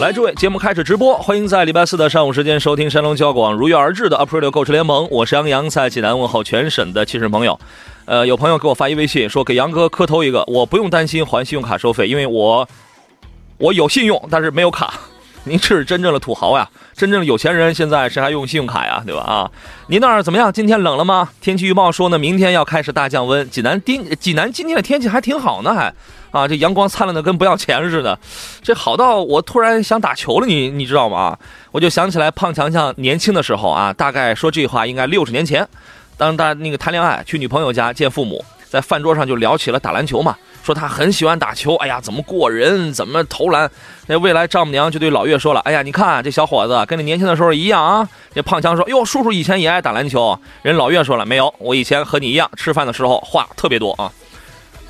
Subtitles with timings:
[0.00, 7.60] 来，诸位，节目开始直播，欢迎在礼拜四的上午时间收听山东交广如约而至的 April 购车联盟，我是杨洋，在济南问候全省的亲人朋友。
[8.06, 12.66] 呃，有朋友给我发一微信说给杨哥磕头一个，我不用担心还信用卡收费，因为我
[13.58, 14.94] 我有信用，但是没有卡。
[15.44, 19.22] 您是真正的土豪呀，真正的有钱人，现在谁还用信用卡呀，对吧？
[19.22, 19.50] 啊，
[19.86, 20.52] 您那儿怎么样？
[20.52, 21.30] 今天冷了吗？
[21.40, 23.48] 天气预报说呢，明天要开始大降温。
[23.48, 25.92] 济南今济南今天的天气还挺好呢，还。
[26.30, 28.16] 啊，这阳光灿烂的跟不要钱似的，
[28.62, 31.36] 这好到我突然想打球了，你你知道吗？
[31.72, 35.66] 我就想起来胖强强年轻的时候啊，大概说这话应该六十年前，
[36.16, 43.70] 当他那个谈恋爱去女朋友家见父母，在饭桌上就聊起了打篮球嘛，说他很喜欢打球，哎呀，怎么过人，怎么投篮？
[44.06, 48.08] 那未来丈母娘就对老岳说了，哎呀，你看这小伙子跟你年轻的时候一样啊。
[48.34, 50.38] 这胖强说，哟，叔叔以前也爱打篮球。
[50.62, 54.12] 人老岳说了，没有，我以前和你一样，吃饭的时候话特别多啊。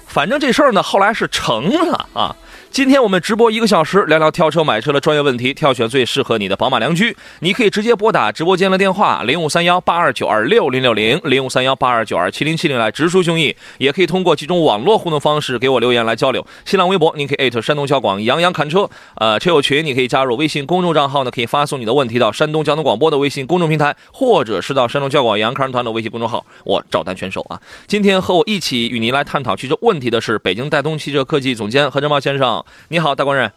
[0.06, 2.34] 反正这事儿呢，后来是成了啊。
[2.72, 7.16] 今天我们直播一个小时，聊聊挑车买车的专业问题，挑选最适合你的宝马良驹。
[7.40, 16.46] 你可以直接拨打直播间的电话零五三幺八二九二六零六零零五三幺八二九二七零七零来直抒胸臆，也可以通过几种网络互动方式给我留言来交流。
[16.64, 27.60] 新浪微博您可以艾特山东交广杨洋侃车，呃，车友群你可以加入微信公众账号呢，可以发送你的问题到山东交通广播的微信公众平台，或者是到山东交广杨侃团的微信公众号，我赵丹选手啊。
[27.88, 32.59] 今天和我一起与您来探讨汽车问题的是北京戴通汽车科技总监何正茂先生。
[32.88, 33.50] 你好，大官人。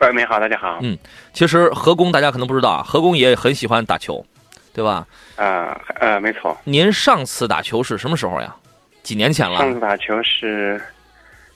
[0.00, 0.80] 喂，你好，大家好。
[0.82, 0.98] 嗯，
[1.32, 4.24] 其实何工大家可能不知道啊，何工也很喜欢打球，
[4.74, 5.06] 对吧？
[5.36, 6.56] 啊，呃，没错。
[6.64, 8.54] 您上次打球是什么时候呀？
[9.02, 9.58] 几年前了。
[9.58, 10.80] 上次打球是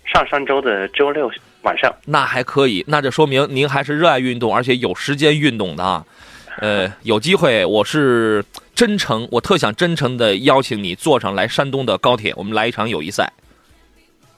[0.04, 1.30] 上上周的周六
[1.62, 1.94] 晚上。
[2.06, 6.04] 那还可以，那就说明您还是热爱运动，而且有时间运动的啊。
[6.60, 13.32] 呃，有机会，我是真诚，我特想真诚的邀请你坐上来山东的高铁，我们来一场友谊赛。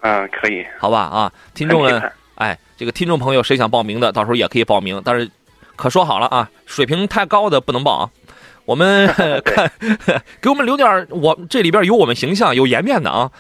[0.01, 5.31] 嗯，可以，好吧啊，听众们，哎，这个听众朋友谁想报名的，到时候也可以报名，但是
[5.77, 8.11] 可说好了啊，水平太高的不能报啊。
[8.65, 9.09] 我们
[9.45, 9.71] 看，
[10.41, 13.31] 给我们留点，我这里边有我们形象，有颜面的啊。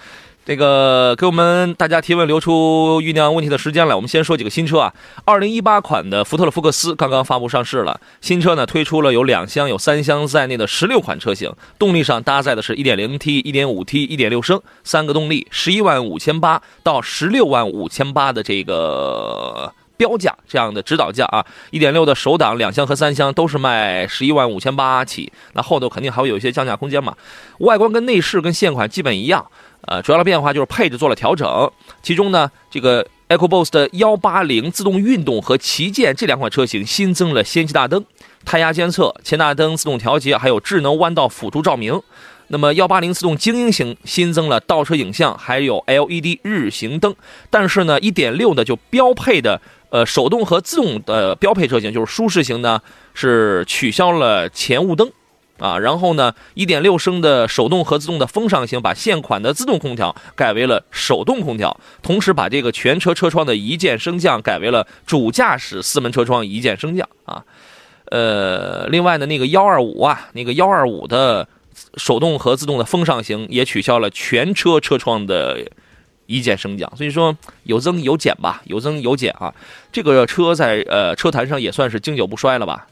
[0.51, 4.93] 那个给我们大家提问留出酝酿问题的时间来，我们先说几个新车啊。
[5.25, 21.47] 二零一八款的福特的福克斯刚刚发布上市了，新车呢推出了有两厢、有三厢在内的十六款车型，动力上搭载的是一点零 T、一点五 T、一点六升三个动力，十一万五千八到十六万五千八的这个标价这样的指导价啊。
[21.71, 27.15] 一点六的手挡两厢和三厢都是卖十一万五千八起，那后头肯定还会有一些降价空间嘛。
[27.59, 29.47] 外观跟内饰跟现款基本一样。
[29.83, 31.71] 呃，主要的变化就是配置做了调整，
[32.03, 38.05] 其中呢，这个 EcoBoost 的幺八零自动运动和旗舰这两款车型新增了氙气大灯、
[38.45, 42.01] 胎压监测、前大灯自动调节，还有智能弯道辅助照明。
[42.53, 47.15] 那么幺八零自动精英型新增了倒车影像，还有 LED 日行灯。
[47.49, 49.61] 但是呢，一点六的就标配的
[49.91, 52.83] 呃手动和自动的标配车型，就是舒适型呢，
[53.15, 55.11] 是取消了前雾灯。
[55.61, 67.45] 啊，然后呢，一点六升的手动和自动的风尚型，把现款的自动空调改为了手动空调，同时把这个全车车窗的一键升降改为了主驾驶四门车窗一键升降啊。
[68.07, 71.47] 呃，另外呢，那个幺二五啊，那个幺二五的
[71.97, 75.71] 手动和自动的风尚型也取消了全车车窗的
[76.27, 79.55] 一键升降，所以说有增有减吧，有增有减啊。
[79.93, 82.87] 这个车在呃车坛上也算是经久不衰了吧。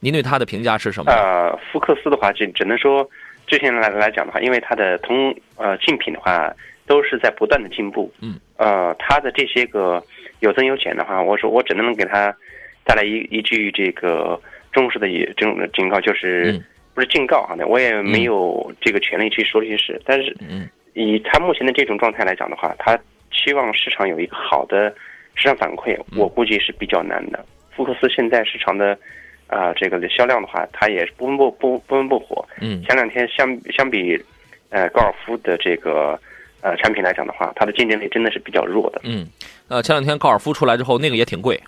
[0.00, 1.12] 您对它的评价是什么？
[1.12, 3.08] 呃，福克斯的话，只只能说，
[3.46, 6.50] 之前来来讲的话，因为它的同呃竞品的话，
[6.86, 8.10] 都是在不断的进步。
[8.22, 8.40] 嗯。
[8.56, 10.02] 呃，它的这些个
[10.40, 12.34] 有增有减的话，我说我只能给它
[12.82, 14.40] 带来一一句这个
[14.72, 15.06] 忠实的
[15.36, 16.58] 这种警告，就是
[16.94, 17.54] 不是警告啊？
[17.66, 20.00] 我也没有这个权利去说这些事。
[20.06, 20.34] 但是，
[20.94, 22.98] 以它目前的这种状态来讲的话，它
[23.30, 24.94] 期望市场有一个好的
[25.34, 27.44] 市场反馈，我估计是比较难的。
[27.76, 28.98] 福克斯现在市场的。
[29.50, 32.46] 啊，这个的销量的话，它也是不温不不不温不火。
[32.60, 34.16] 嗯，前两天相相比，
[34.70, 36.18] 呃，高尔夫的这个
[36.60, 39.00] 呃产品来讲的话，它的竞争力真的是比较弱的。
[39.02, 39.26] 嗯，
[39.68, 41.60] 呃，前两天高尔夫出来之后，那个也挺贵，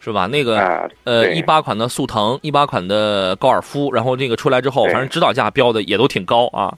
[0.00, 0.26] 是吧？
[0.26, 6.76] 那个呃，一八款的速腾，一八款的高尔夫，然后这个出来之后，反正指导价标的也都挺高啊。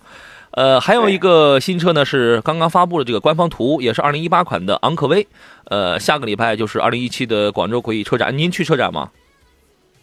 [0.50, 5.26] 呃，还有一个新车呢，是刚刚发布的这个官方图，也是二零一八款的昂科威。
[5.64, 9.10] 呃，下个礼拜就是二零一七的广州国际车展，您去车展吗？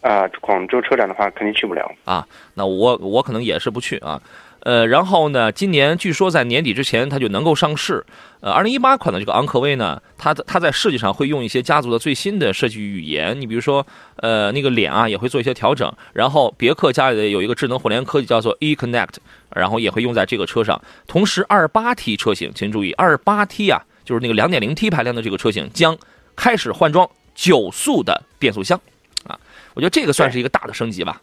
[0.04, 2.28] 啊，广州车展的话肯定去不了啊。
[2.54, 4.22] 那我我可能也是不去啊。
[4.60, 8.06] 呃，然后呢，今年据说在年底之前它就能够上市。
[8.40, 13.40] 呃，二零一八款的这个昂科威呢，它它在设计上会用一些家族的最新的设计语言。
[13.42, 13.86] 你比如说，
[14.18, 15.92] 呃，那个脸啊也会做一些调整。
[16.14, 19.16] 然后别克家里的有一个智能互联科技叫做 eConnect，
[19.54, 20.82] 然后也会用在这个车上。
[21.08, 25.98] 同时，二八 T 车型，请注意，二八 T 啊，就是那个两点零 T 排量的这个车型将
[26.38, 28.80] 开始换装九速的变速箱。
[29.74, 31.22] 啊，我觉得这个算是一个大的升级吧。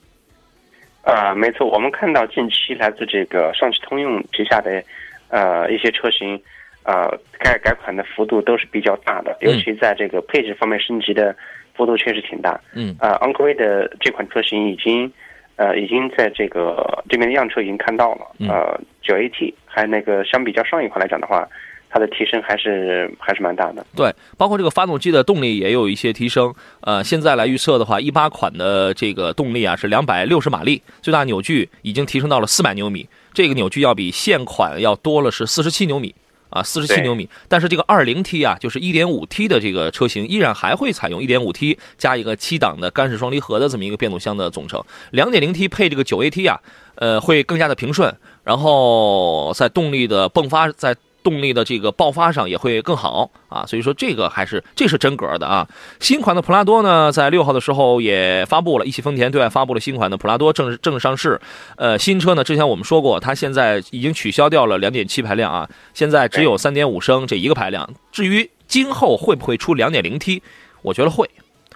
[1.03, 4.83] 呃，没错，我们看到近期来自这个上汽通用旗下的，
[5.29, 6.41] 呃，一些车型，
[6.85, 7.09] 呃，
[7.39, 11.35] 改改款的幅度都是比较大的，尤其在这个配置方面升级的
[11.75, 12.61] 幅度确实挺大。
[12.75, 15.11] 嗯，啊，昂科威的这款车型已经，
[15.57, 18.27] 呃，已经在这个这边的样车已经看到了。
[18.49, 21.49] 呃，九 AT 还有那个相比较上一款来讲的话。
[21.93, 26.55] 它的提升还是还是蛮大的，对，包括这个发动机的动力也有一些提升。
[26.83, 36.15] 呃，现在来预测的话，一八款的这个动力啊是两百六十马力，最大扭矩已经提升到了四百牛米，这个扭矩要比现款要多了是四十七牛米
[36.51, 37.29] 啊，四十七牛米。
[37.49, 46.61] 但是这个二零 T 啊，就是一点五 T 的这个车型依然还会采用一点五 T 加一个七档的干式双离合的这么一个变速箱的总成，两点零 T 配这个九 AT 啊，
[46.95, 48.15] 呃，会更加的平顺，
[48.45, 50.95] 然后在动力的迸发在。
[51.23, 55.67] 动力的这个爆发上也会更好啊，所以说这个还是这是真格的啊。
[55.99, 61.41] 新款的普拉多呢，在六号的时候也发布了，一汽丰田对外发布了新款的普拉多正正上市。
[61.77, 67.89] 呃，新车呢，之前我们说过，它现在已经取消掉了两点七排量啊，现在只有三点五升这一个排量。
[68.11, 70.43] 至于今后会不会出两点零 T，
[70.83, 71.29] 我觉得会，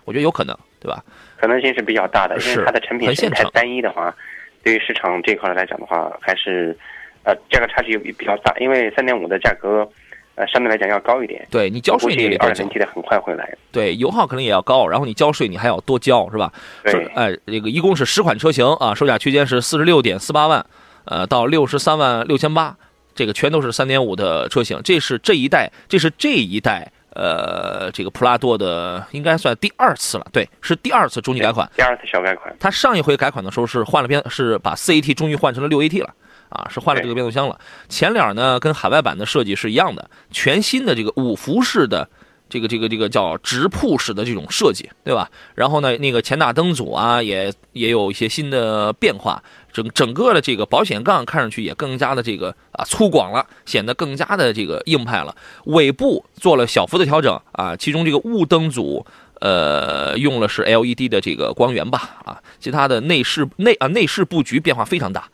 [0.04, 1.04] 我觉得有可能，对吧？
[1.36, 4.14] 可能性是比较大的，因为它的产品线太单一的话，
[4.62, 6.76] 对于市场这块来讲的话，还是。
[7.24, 9.88] 呃，价格差距比比较大，因为三点五的价格，
[10.34, 11.46] 呃，相对来讲要高一点。
[11.50, 13.56] 对你交税，你二零 T 的很快会来。
[13.72, 16.52] 对，油耗可能也要高，然后你交税你还要多交，是吧？
[16.84, 17.06] 对。
[17.14, 20.66] 哎，这个一共是十款车型啊，售价区间是四十六点四八万，
[21.06, 22.76] 呃，到六十三万六千八，
[23.14, 24.80] 这个全都是三点五的车型。
[24.84, 31.66] 这是这一代，这是这一代，呃，这个普拉多的应该算第二次了，对，是第二次中期改款。
[31.74, 32.54] 第二次小改款。
[32.60, 36.12] 它上一回改款的时候是换了边，是把四 AT 终于换成了六 AT 了。
[36.48, 37.58] 啊，是换了这个变速箱了。
[37.88, 42.08] 前脸呢，跟海外版的设计是一样的，全新的这个五辐式的
[42.48, 45.30] 这个这个这个叫直瀑式的这种设计，对吧？
[45.54, 49.42] 然后呢，那个前大灯组啊，也也有一些新的变化。
[49.72, 55.34] 整整个的这个保险杠看上去也更加的这个啊粗犷了，显得更加的这个硬派了。
[55.64, 59.04] 尾部做了小幅的调整啊，其中这个雾灯组。
[59.40, 65.28] 呃，用了是 LED 的这个光源吧，啊，其他的内饰内啊内饰布局变化非常大，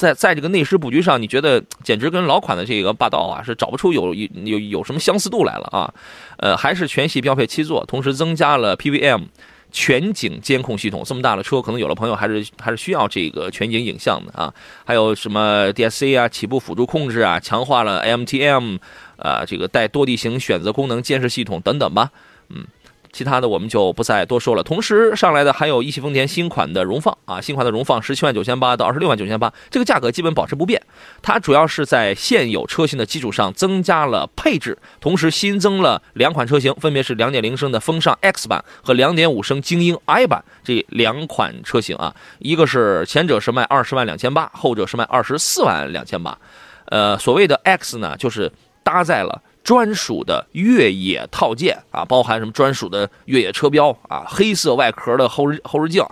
[0.00, 5.92] 在在这个内饰布局上，你觉得简直跟老款的这个霸道啊是找不出有有有什么相似度来了啊，
[6.38, 9.26] 呃，还是全系标配七座，同时增加了 PVM
[9.70, 14.54] 全景监控系统，这么大的车，可能有的朋友还是还是需要这个全景影像的啊，
[14.86, 18.78] 还有什么 DSC 啊，起步辅助控制啊，强化了 MTM
[19.18, 22.10] 啊，这个带多地形选择功能监视系统等等吧，
[22.48, 22.64] 嗯。
[23.12, 24.62] 其他的我们就不再多说了。
[24.62, 30.80] 同时上来的还有一汽丰田新款的荣放啊，新款的荣放十七万九千八到二十六万九千八，这个价格基本保持不变。
[31.22, 46.38] 它主要是在现有车型的基础上增加了配置，同时新增了两款车型，分别是两点零升的风尚 X 版和两点五升精英 I 版这两款车型啊，一个是前者是卖二十万两千八，后者是卖二十四万两千八。
[46.86, 48.50] 呃，所谓的 X 呢，就是
[48.82, 49.42] 搭载了。
[49.62, 56.04] 专属的越野套件啊，包含什么专属的越野车标啊，黑色外壳的后后视镜，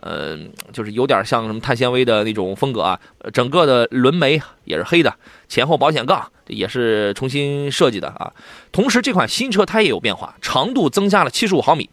[0.00, 2.98] 嗯，就是有点像什么碳纤维的那种风格啊。
[3.32, 5.14] 整个的轮眉也是黑的，
[5.48, 8.32] 前后保险杠也是重新设计的啊。
[8.72, 11.90] 同时，这款新车它也有变化，长度增加了七十五毫米，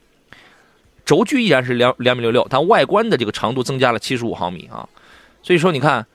[1.05, 4.87] 轴距依然是两两米六六，但外观的这个长度增加了七十五毫米啊。
[5.43, 6.07] 所以说，你看，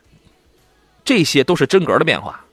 [1.04, 2.44] 这些都是真格的变化。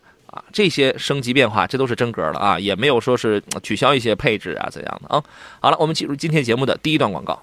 [0.52, 5.24] 这些升级变化，这都是真格了啊，也没有说是取消一些配置啊怎样的啊。
[5.60, 7.42] 好了，我们进入今天节目的第一段广告。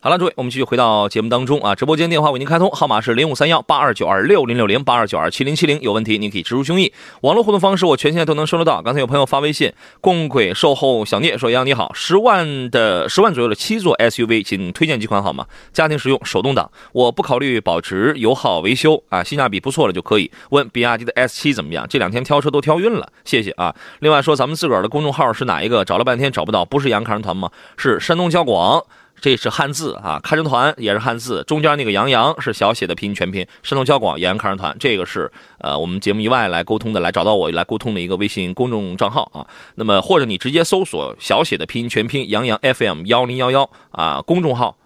[0.00, 1.74] 好了，诸位，我们继续回到节目当中啊！
[1.74, 5.80] 直播间电话为您开通，号码是零五三幺八二九二六零六零八二九二七零七零。
[5.80, 6.92] 有问题您可以直抒胸臆。
[7.22, 8.80] 网络互动方式我全线都能收得到。
[8.80, 15.44] 刚才有朋友发微信，共轨售后小聂说：“杨你好，十万的十万左右的七座 SUV，请推荐几款好吗？
[15.72, 20.30] 家庭实用，手动挡，我不考虑保值、油耗、维修啊，性价比不错了就可以。
[20.50, 21.84] 问比亚迪的 S 七怎么样？
[21.90, 23.74] 这两天挑车都挑晕了，谢谢啊。
[23.98, 25.84] 另外说咱们自个儿的公众号是哪一个？
[25.84, 27.50] 找了半天找不到，不是杨康人团吗？
[27.76, 28.80] 是山东交广。”
[29.20, 33.46] 这是汉字啊，看人团也是汉字，中间那个杨洋是小写的拼音全拼。
[33.62, 39.46] 山东交广杨洋看人团，这个是呃我们节目以外来沟通的，来找到我来沟通的一个微信公众账号啊。
[39.74, 44.76] 那么或者你直接搜索小写的拼音全拼杨洋 FM 幺零幺幺啊，公众号，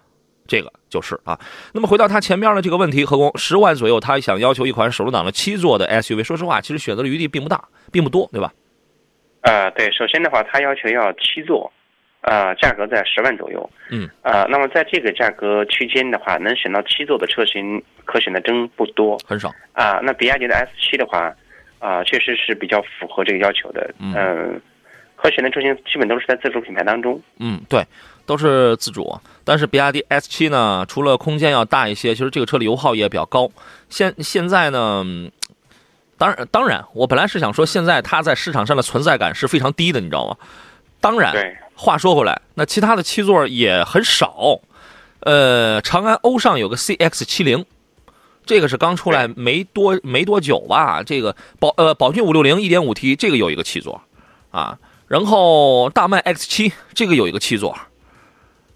[0.47, 1.39] 这个就是啊。
[1.73, 8.51] 那么回到他前面的这个问题，何工十万左右，他想要求一款手动挡的七座的 SUV，说实话，其实选择的余地并不大，并不多，对吧？
[9.41, 11.71] 呃，对，首先的话，他要求要七座。
[12.23, 13.69] 呃，价格在十万左右。
[13.89, 14.09] 嗯。
[14.21, 19.51] 呃，那么在这个价格区间的话，能选到七座的车型，可选的真不多，很少。
[19.73, 21.33] 啊，那比亚迪的 S 七的话，
[21.79, 23.93] 啊，确实是比较符合这个要求的。
[23.99, 24.59] 嗯。
[25.15, 27.21] 可选的车型基本都是在自主品牌当中。
[27.39, 27.85] 嗯，对，
[28.25, 29.17] 都是自主。
[29.45, 33.49] 但是比亚迪 S 七呢，除了空间要大一些，其实这个车的油耗也比较高。
[33.87, 35.05] 现现在呢，
[36.17, 40.35] 当然当然，我本来是想说，现在它在市场上的存在感是非常低的，你知道吗？
[40.99, 41.33] 当然。
[41.83, 41.85] 对。
[41.85, 44.61] 话说回来，那其他的七座也很少。
[45.19, 47.65] 呃，长安欧尚有个 CX 七零，
[48.45, 51.03] 这个是刚出来没多没多久吧？
[51.03, 54.01] 这个宝呃宝骏五六零一点五 T 这个有一个七座
[54.51, 57.77] 啊，然后大迈 X 七这个有一个七座，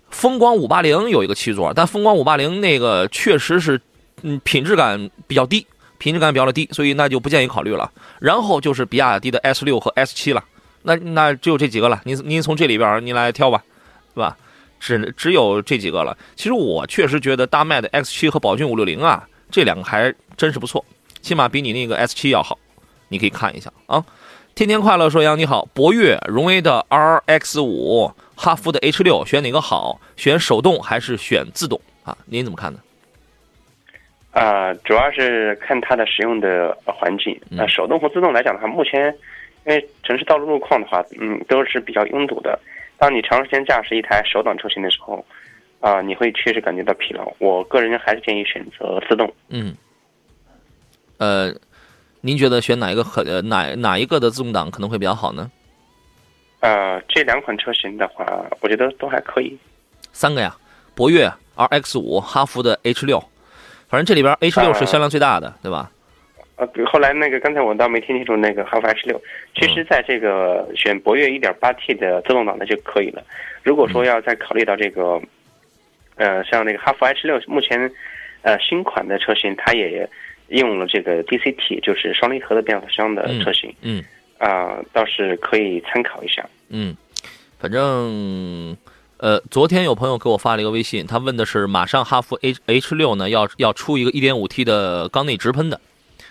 [0.10, 3.80] 风光五八零有一个七座，但风光五八零那个确实是
[4.22, 5.66] 嗯品质感比较低，
[5.98, 7.92] 品质感比较的低，所以那就不建议考虑了。
[8.20, 10.44] 然后就是比亚迪的 S 六和 S 七了。
[10.88, 13.62] 那那只有这几个了，您您从这里边您来挑吧，
[14.16, 14.38] 对吧？
[14.80, 16.18] 只只有这几个了。
[16.38, 20.86] 其实我确实觉得大迈的 X 七和宝骏五六零啊，这两个还真是不错，
[21.22, 22.58] 起码比你那个 S 七要好。
[23.10, 24.02] 你可以看一下啊。
[24.56, 30.00] 天天快乐说杨你好，博越、荣威的 RX 五、哈弗的 H 六，选哪个好？
[30.16, 32.18] 选手动还是选自动啊？
[32.28, 32.80] 您怎么看呢？
[34.32, 37.38] 啊，主要是看它的使用的环境。
[37.50, 39.14] 那手动和自动来讲的话，目前。
[39.68, 42.58] 因为城市道路路况的话，嗯，都是比较拥堵的。
[42.98, 45.24] 当你长时间驾驶一台手挡车型的时候，
[45.82, 47.30] 啊，你会确实感觉到疲劳。
[47.38, 49.32] 我个人还是建议选择自动。
[49.50, 49.76] 嗯。
[51.18, 51.54] 呃，
[52.22, 55.52] 您觉得选哪一个很哪哪一个的自动挡可能会比较好呢？
[56.62, 58.26] 呃，这两款车型的话，
[58.62, 59.58] 我觉得都还可以。
[60.14, 60.56] 三个呀，
[60.96, 63.20] 博越 RX 五、哈弗的 H 六，
[63.90, 65.92] 反正这里边 H 六是销量最大的，对吧？
[66.58, 69.22] 呃，后来那个刚才我倒没听清楚那个哈弗 H 六，
[69.56, 73.24] 其实在这个选博越 1.8T 的自动挡的就可以了。
[73.62, 75.22] 如果说要再考虑到这个，
[76.16, 77.92] 呃，像那个哈弗 H 六，目前
[78.42, 80.10] 呃新款的车型它也
[80.48, 84.04] 用了这个 DCT，就是双离合的变速箱的车型，嗯，
[84.40, 86.44] 啊，倒是可以参考一下。
[86.70, 86.98] 嗯，
[87.60, 88.76] 反正
[89.18, 95.80] 呃，昨天有朋友给我发了一个微信，他问的是马上哈弗 H H 六呢要要出一个 1.5T 的缸内直喷的。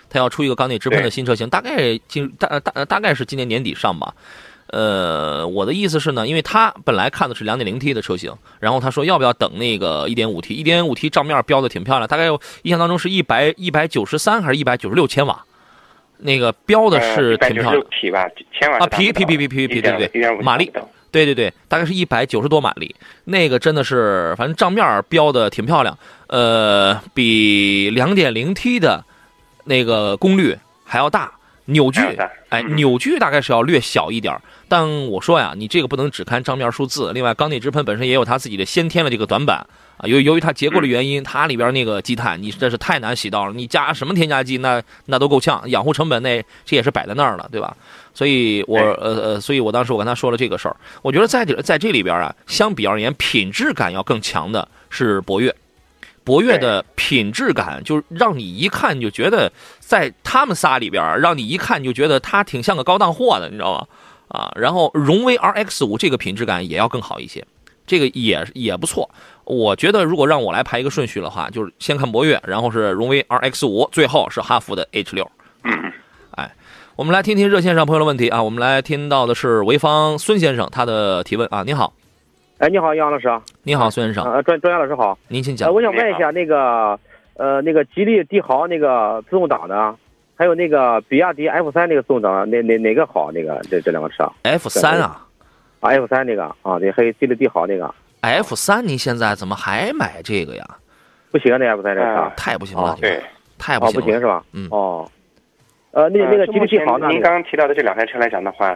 [0.09, 4.13] 它要出一个缸内直喷的新车型，大概今大大大概是今年年底上吧。
[4.67, 12.25] 呃，我的意思是呢，因为他本来看的是 2.0T 的车型，然后他说要不要等那个 1.5T？1.5T 账面标的挺漂亮，大概
[12.63, 15.45] 印象当中是一百一百九十三还是一百九十六千瓦？
[16.17, 17.81] 那个标的是挺漂亮。
[17.89, 18.27] 匹吧，
[18.59, 20.69] 千瓦啊，匹匹匹匹匹匹，对对对，马力，
[21.11, 22.93] 对对对，大概是一百九十多马力。
[23.23, 25.97] 那个真的是，反正账面标的挺漂亮。
[26.27, 29.05] 呃，比 2.0T 的。
[29.67, 31.31] 那个功率还要大，
[31.65, 32.01] 扭矩，
[32.49, 34.35] 哎，扭矩大概是要略小一点
[34.69, 37.11] 但我说呀，你这个不能只看账面数字。
[37.13, 39.57] 另外，缸内直喷本身也有它自己的先天的这个短板
[39.97, 40.03] 啊。
[40.03, 43.53] 由由于它结构的原因，它里边那个积碳，你真是太难洗到了。
[43.53, 45.61] 你加什么添加剂，那那都够呛。
[45.69, 47.75] 养护成本那这也是摆在那儿了，对吧？
[48.13, 50.75] 所以我呃呃，所以我当时我跟他说了这个事儿。
[51.01, 55.53] 我觉得在这在这里边啊，相比而言，品质感要更强的是博越。
[56.27, 63.87] 博越的品质感，就是让你一看就觉得，在他们仨里边，让你一看就觉得它挺像个高档货的，你知道吗？
[64.27, 67.47] 啊，然后荣威 RX 五这个品质感也要更好一些，
[67.85, 69.09] 这个也也不错。
[69.45, 75.31] 我觉得如果让我来排一个顺序的话，就是先看博越，然后是荣威 RX 五，最后是哈弗的 H 六。
[75.63, 75.71] 嗯
[76.31, 76.53] 哎，
[76.97, 81.93] 我们来听听热线上朋友的问题啊，我们来听到的是潍坊孙先生他的提问啊，您好。
[82.59, 83.29] 哎，你好，杨老师。
[83.61, 84.23] 你好，孙先生。
[84.23, 85.15] 呃，专专家老师好。
[85.27, 85.71] 您请讲。
[85.71, 86.99] 我想问一下，那个，
[87.35, 89.95] 呃，那个吉利帝豪那个自动挡的，
[90.35, 93.31] 还有那个比亚迪 F 三那个自动挡，哪哪哪个好？
[93.31, 95.23] 那个这这两个车？F 三啊
[95.81, 97.93] ，F 三那个啊，对，还有吉利帝豪那个。
[98.21, 100.65] F 三，您现在怎么还买这个呀？
[101.29, 103.21] 不行啊，那 F 三这车太不行了，对，
[103.59, 104.43] 太不行了，不行是吧？
[104.53, 105.07] 嗯，哦，
[105.91, 107.07] 呃，那那个吉利帝豪呢？
[107.09, 108.75] 您刚刚提到的这两台车来讲的话，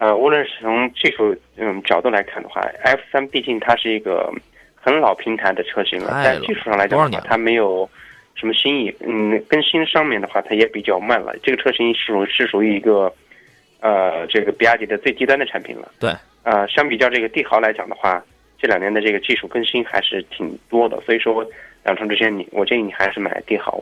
[0.00, 4.32] 呃，无论是从技术嗯角度来看的话，F 三毕竟它是一个
[4.74, 7.86] 很老平台的车型了，在技术上来讲的话，它没有
[8.34, 8.90] 什么新意。
[9.00, 11.36] 嗯，更新上面的话，它也比较慢了。
[11.42, 13.12] 这个车型是属是属于一个
[13.80, 15.92] 呃这个比亚迪的最低端的产品了。
[16.00, 16.10] 对。
[16.44, 18.24] 呃，相比较这个帝豪来讲的话，
[18.58, 21.44] 这两年的这个技术更新还是挺多的，所以说
[21.84, 23.78] 两车之间，你我建议你还是买帝豪。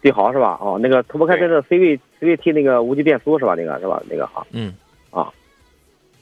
[0.00, 0.58] 帝豪是吧？
[0.62, 3.54] 哦，那个途博开车的 CV CVT 那个无级变速是吧？
[3.54, 4.02] 那个是吧？
[4.08, 4.46] 那个哈。
[4.52, 4.72] 嗯。
[5.10, 5.30] 啊。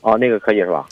[0.00, 0.86] 哦，那个可以是吧？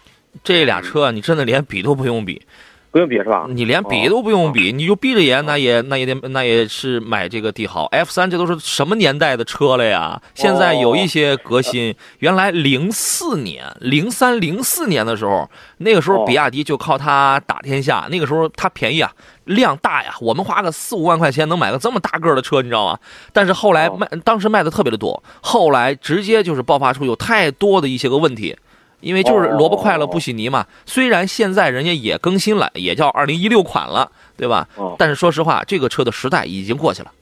[0.44, 2.42] 这俩车你真的连比都不用比。
[2.90, 3.46] 不用比是吧？
[3.50, 10.20] 你连比都不用比，你就闭着眼，那也那也得那也是买这个帝豪 F 三，这都是什么年代的车了呀？
[10.34, 11.94] 现在有一些革新。
[12.20, 18.08] 原来零四年、零三、零四年的时候，那个时候比亚迪就靠它打天下。
[18.10, 19.12] 那个时候它便宜啊，
[19.44, 22.98] 量大呀，我们花个四五万块钱能买个这么大个的车，你知道吗？
[23.34, 28.56] 但是后来卖，当时卖的特别的多，后来直接就是爆发出有太多的一些个问题。
[29.00, 34.68] 因为就是萝卜快了不洗泥嘛，虽然现在人家也更新了，也叫二零一六款了，对吧？
[34.76, 34.96] 哦。
[34.98, 37.12] 但是说实话，这个车的时代已经过去了。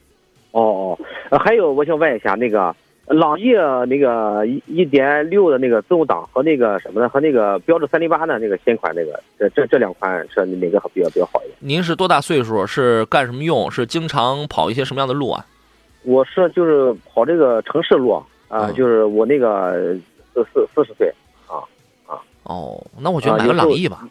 [0.51, 0.97] 哦
[1.29, 3.53] 哦，还有我想问一下，那个朗逸
[3.87, 11.57] 那个一一点六的那个自动挡和那个什么的，和那个标致三零八的那个新款那个，这这这两款车哪个比较比较好一点？
[11.59, 12.65] 您是多大岁数？
[12.65, 13.69] 是干什么用？
[13.69, 15.45] 是经常跑一些什么样的路啊？
[16.03, 19.95] 我是就是跑这个城市路啊，就是我那个
[20.33, 21.13] 四四四十岁。
[22.47, 24.07] 哦，那我觉得买个朗逸吧，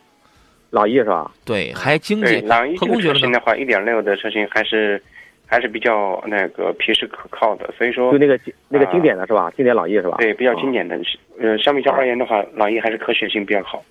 [0.70, 1.30] 朗逸是吧？
[1.44, 2.40] 对，还经济。
[2.42, 5.02] 朗逸这个车型的话，一点六的车型还是
[5.46, 8.38] 还是比较那个皮实可靠的，所以说就那个
[8.68, 9.50] 那个经典的是吧？
[9.56, 10.16] 经典朗逸是吧？
[10.18, 11.00] 对，比较经典的。
[11.40, 13.82] 呃，相比较而言的话，朗逸还是可选性比较好。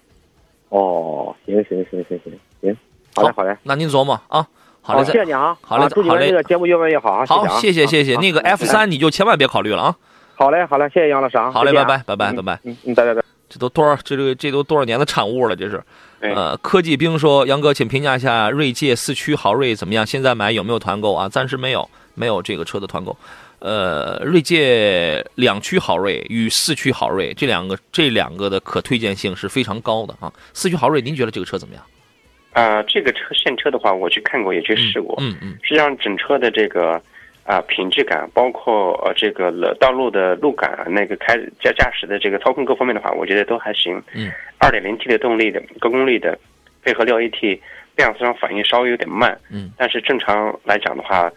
[0.70, 2.78] 哦，行行行行行行，
[3.16, 4.48] 好嘞好嘞，那您琢磨啊。
[4.82, 5.58] 好嘞，谢谢你啊。
[5.62, 7.26] 好嘞，祝你们这个节目越办越好啊。
[7.26, 8.16] 好，谢谢谢谢。
[8.18, 9.96] 那个 F 三你就千万别考虑了啊。
[10.36, 11.50] 好嘞好嘞，谢谢杨老师啊。
[11.50, 12.60] 好嘞，拜拜拜拜拜拜。
[12.64, 13.35] 嗯嗯，拜拜拜。
[13.56, 13.96] 这都多少？
[14.04, 15.56] 这个这都多少年的产物了？
[15.56, 15.82] 这是，
[16.20, 20.06] 呃，科技兵说，杨哥，请评价一下锐界四驱豪锐怎么样？
[20.06, 21.30] 现在买有没有团购啊？
[21.30, 23.16] 暂时没有，没有这个车的团购。
[23.60, 30.30] 呃，锐界两驱豪锐与四驱豪锐这两个这两个的可推荐性是非常高的啊。
[30.54, 31.84] 四驱豪锐，您觉得这个车怎么样？
[32.52, 35.16] 啊，这个车现车的话，我去看过，也去试过。
[35.22, 35.58] 嗯嗯。
[35.64, 37.02] 实际上，整车的这个。
[37.46, 44.02] 啊，品质感包括呃这个道路的路感，那个开驾驾驶的这个操控各方面的话，我觉得都还行。
[44.16, 46.36] 嗯，二点零 T 的动力的高功率的，
[46.84, 47.60] 配合六 AT，
[47.96, 49.38] 变速箱反应稍微有点慢。
[49.52, 51.32] 嗯，但是正常来讲的话，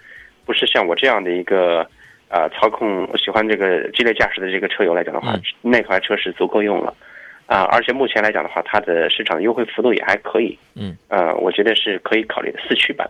[0.47, 1.87] 不是像我这样的一个
[2.29, 6.95] 啊操控喜欢这个激烈驾驶的这个车友来讲的话，那款车是足够用了。
[7.45, 10.59] 啊，而且目前来讲的话，它的市场优惠幅度也还可以。
[10.75, 13.07] 嗯，呃，我觉得是可以考虑的四驱版。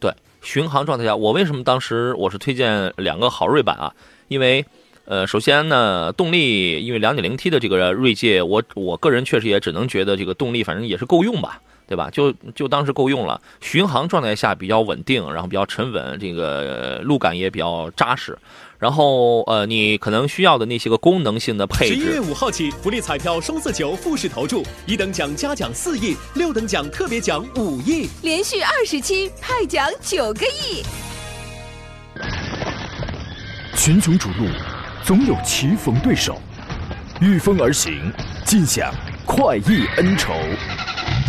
[0.00, 0.12] 对。
[0.42, 3.94] 巡航状态下，我为什么当时我是推荐两个好锐版啊？
[4.28, 4.64] 因为，
[5.04, 12.08] 呃，首先呢，动力，因为两点零 T 的这个锐界，我我个人确实也只能觉得这个动力反正也是够用吧，对吧？
[12.12, 13.42] 就就当是够用了。
[13.60, 18.38] 巡航状态下比较稳定，然后比较沉稳，这个路感也比较扎实。
[18.78, 21.94] 然后，呃，你可能需要的那些个功能性的配置。
[21.96, 30.84] 十一月五号起，福利彩票双色球复式投注，一等奖嘉奖四亿，六等奖特别奖五亿，连续二十期派奖九个亿。
[33.74, 34.46] 群雄逐鹿，
[35.02, 36.40] 总有棋逢对手，
[37.20, 38.00] 御风而行，
[38.44, 38.94] 尽享
[39.26, 40.32] 快意恩仇。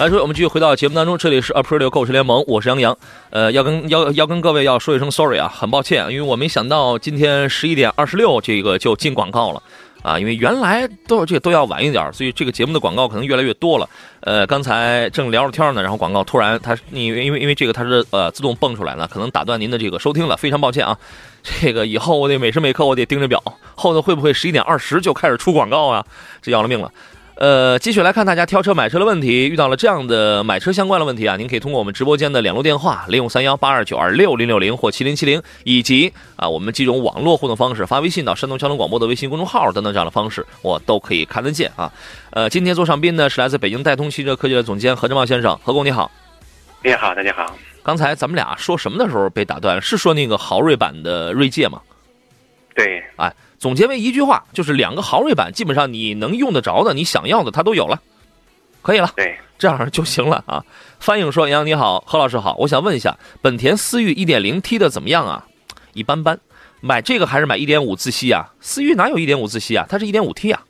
[0.00, 2.96] 来说，我们继续回到节目当中，这里是 Aprilio 购车联盟，我是杨洋。
[3.28, 9.62] 呃，要跟要要跟各位要说一声 sorry 啊，很抱歉，因为我没想到今天十一点二十六这个就进广告了
[10.02, 13.86] 啊，因为原来都这都要晚一点，所以这个节目的广告可能越来越多了。
[14.22, 20.96] 呃，刚才正聊着天呢，然后广告突然它因为因为因为这个它是呃自动蹦出来了，可能打断您的这个收听了，非常抱歉啊。
[21.42, 23.42] 这个以后我得每时每刻我得盯着表，
[23.74, 26.02] 后头会不会十一点二十就开始出广告啊？
[26.40, 26.90] 这要了命了。
[27.40, 41.90] 呃，继续来看大家挑车买车的问题，遇到了这样的买车相关的问题啊，您可以通过我们直播间的两路电话零五三幺八二九二六零六零或七零七零，以及啊我们几种网络互动方式，发微信到山东交通广播的微信公众号等等这样的方式，我都可以看得见啊。
[42.32, 46.10] 呃，今天做上宾呢是来自北京戴通汽车科技的总监何正茂先生，何工你好。
[46.84, 47.56] 你好，大家好。
[47.82, 49.80] 刚才咱们俩说什么的时候被打断？
[49.80, 51.80] 是说那个豪锐版的锐界吗？
[52.74, 58.00] 对，哎，总结为一句话，就是两个豪锐版，基本上你能用得着的，你想要的，它都有了，
[58.80, 59.12] 可以了。
[59.14, 60.64] 对，这样就行了啊。
[60.98, 65.46] 翻译说：“杨你好，何老师好，我想问一下，本田思域 1.0T 的怎么样啊？
[65.92, 66.40] 一般般，
[66.80, 68.50] 买这个还是买1.5自吸啊？
[68.62, 69.84] 思域哪有1.5自吸啊？
[69.88, 70.62] 它是一点五 T 啊，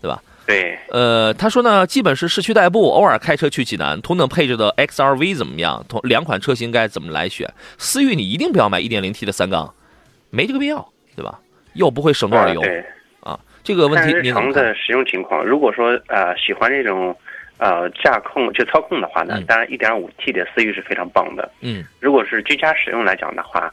[0.00, 0.20] 对吧？
[0.44, 4.00] 对，呃，他说呢，基本是市区代步，偶尔开车去济南。
[4.00, 5.84] 同等配置的 XRV 怎么样？
[5.88, 7.48] 同两款车型该怎么来选？
[7.78, 9.72] 思域你一定不要买 1.0T 的三缸，
[10.30, 11.38] 没这个必要，对吧？
[11.74, 12.84] 又不会省多少油对。
[13.20, 13.38] 啊。
[13.64, 14.54] 这个问题日您怎么看？
[14.54, 17.16] 常的使用情况，如果说呃喜欢这种
[17.58, 21.48] 呃驾控就操控的话呢，嗯当然 1.5T 的思域是非常棒的。
[21.60, 23.72] 嗯如果是居家使用来讲的话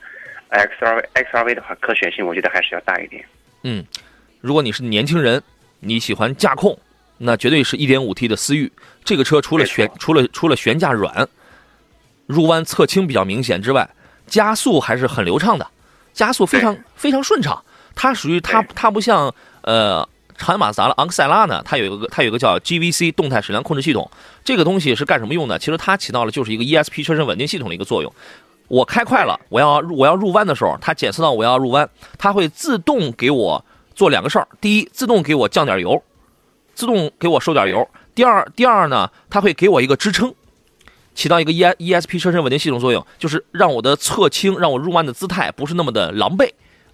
[0.51, 3.25] ，XRV XRV 的话可选性我觉得还是要大一点。
[3.63, 3.83] 嗯，
[4.41, 5.41] 如果你是年轻人，
[5.79, 6.77] 你喜欢驾控，
[7.17, 8.71] 那绝对是一点五 T 的思域。
[9.03, 11.27] 这个车除了悬除了除了悬架软，
[12.27, 13.89] 入弯侧倾比较明显之外，
[14.27, 15.65] 加速还是很流畅的，
[16.13, 17.63] 加速非常非常顺畅。
[17.95, 24.09] 它属于它它不像呃长安马自达的昂克赛拉呢，它有一个它有一个叫 GVC 动态矢量控制系统，
[24.43, 25.59] 这个东西是干什么用的？
[25.59, 28.13] 其实它起到了就是一个 ESP 车身稳定系统的一个作用。
[28.67, 36.01] 我开快了，我要入我要入弯的时候，它检测到我要入弯，它会自动给我做两个事儿：第一，自动给我降点油，
[36.75, 40.33] 自动给我收点油；第二，第二呢，它会给我一个支撑，
[41.15, 46.49] 起到一个 E ESP 车身稳定系统作用，就是让我的侧倾，让我入弯的姿态不是那么的狼狈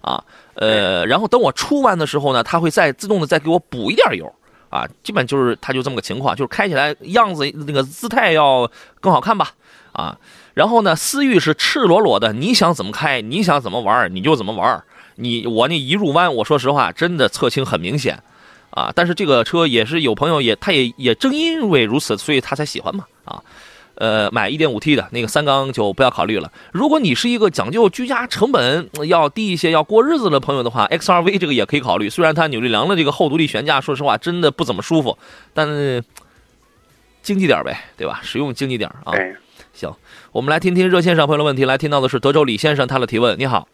[0.06, 0.22] 啊。
[0.54, 4.32] 呃，然后等我出弯的时候呢，它会再自动的再给我补一点油
[4.70, 4.88] 啊。
[5.02, 9.50] 基本就是它就这么个情况，就是开起来样子那个姿态要更好看吧
[9.92, 10.16] 啊。
[10.54, 14.82] 然后呢，思域是赤裸裸的，你想怎么开，你想怎么玩，你就怎么玩。
[15.16, 18.22] 你我那一入弯，我说实话，真的侧倾很明显，
[18.68, 23.42] 啊，但是这个车也是有朋友也，他也也正因为如此，所以他才喜欢嘛，啊，
[23.96, 26.52] 呃，买一点五 T 的那个三缸就不要考虑了。
[26.72, 32.10] 如果你是一个讲究居家成本要低一些、要过日子的朋友的话，XRV 这个也可以考虑。
[32.10, 35.16] 虽然它扭力梁的这个后独立悬架，说实话真的不怎么舒服，
[35.54, 36.02] 但是
[37.22, 38.20] 经济点呗，对吧？
[38.22, 39.12] 实用经济点啊。
[39.12, 39.34] 对，
[39.72, 39.92] 行，
[40.32, 41.64] 我们来听听热线上朋友的问题。
[41.64, 43.38] 来听到的是德州李先生他的提问。
[43.38, 43.66] 你好，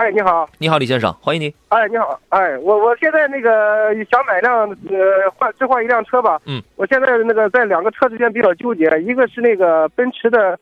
[0.00, 1.54] 哎，你好，你好，李先生，欢迎你。
[1.68, 10.58] 哎，你好，哎，我我现在那个想买辆呃换置换一辆车吧，嗯，我现在那个在两个车之间比较纠结，一个是那个奔驰的，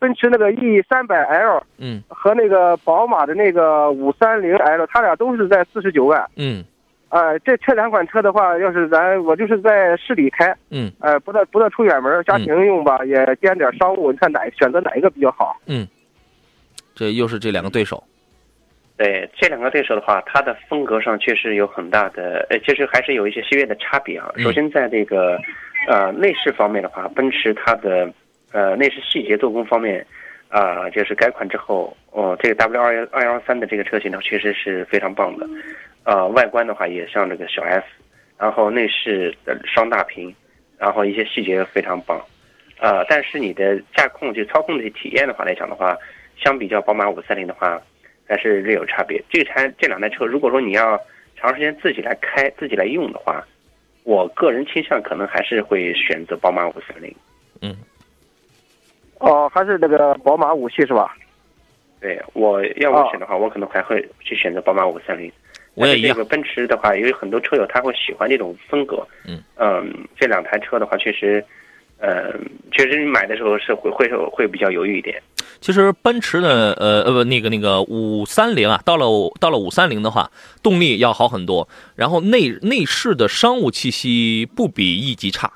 [0.00, 2.02] 奔驰那个 E 三百 L 嗯。
[2.08, 6.64] 和那个宝马的那个五三零 L，它俩都是在四十九万，嗯。
[7.10, 10.90] 哎，这这两款车的话，要是咱我就是在市里开，嗯。
[10.98, 15.56] 哎，不得不得出远门，家庭用吧，也兼点商务，你看哪选择哪一个比较好？
[15.66, 15.86] 嗯，
[16.92, 18.02] 这又是这两个对手。
[19.00, 24.30] 对这两个对手的话，它的风格上确实有很大的，呃，其实还是有一些细微的差别啊。
[24.36, 25.40] 嗯首先在这个，
[25.88, 28.12] 呃，内饰方面的话，奔驰它的，
[28.52, 30.06] 呃，内饰细节做工方面，
[30.50, 35.48] 啊、就是改款之后，哦，这个 W 二幺二幺三的这个车型呢，确实是非常棒的。
[36.04, 37.86] 呃，外观的话也像这个小 S，
[38.36, 40.34] 然后内饰的双大屏，
[40.76, 42.20] 然后一些细节非常棒。
[42.78, 45.96] 呃，但是你的驾控就操控的体验的话来讲的话，
[46.36, 47.80] 相比较宝马五三零的话，
[48.30, 49.20] 还是略有差别。
[49.28, 50.96] 这台这两台车，如果说你要
[51.36, 53.44] 长时间自己来开、自己来用的话，
[54.04, 57.12] 我个人倾向可能还是会选择宝马五三零。
[57.60, 57.76] 嗯
[59.18, 61.16] 哦，还是那个宝马五系是吧？
[62.00, 65.30] 对我要我选的话，我可能还会去选择宝马五三零。
[65.74, 69.04] 我也一样这个奔驰的话，有很多车友他会喜欢这种风格。
[69.56, 71.44] 嗯这两台车的话，确实，
[71.98, 72.32] 呃，
[72.72, 75.20] 确实你买的时候是会会会比较犹豫一点。
[75.60, 79.06] 其实奔驰的呃呃不那个那个五三零啊，到了
[79.38, 80.30] 到了五三零的话，
[80.62, 85.52] 动力要好很多，然后内内饰的商务气息不比 E 级差，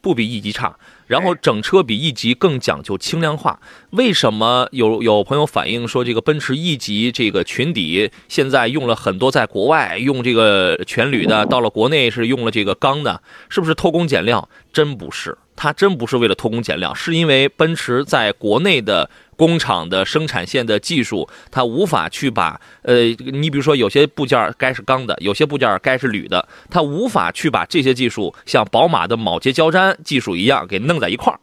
[0.00, 3.60] 不比 E 级差，然后整车比 E 级更讲究轻量化。
[3.90, 14.48] 为什么有有朋友反映说这个奔驰 E 级这个裙底现在用了很多在国外用这个全铝的，到了国内是用了这个钢的，是不是偷工减料？
[14.72, 31.38] 真不是，它真不是为了偷工减料，是因为奔驰在国内的工厂的生产线的技术，它无法去把呃，你比如说有些部件该是钢的，有些部件该是铝的，它无法去把这些技术像宝马的铆接胶粘技术一样给弄在一块儿。